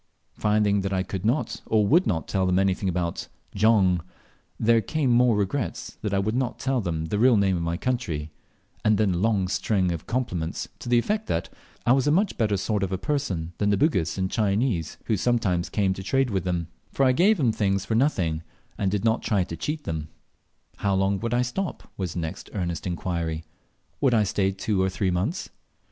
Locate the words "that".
0.81-0.91, 6.01-6.11, 11.27-11.49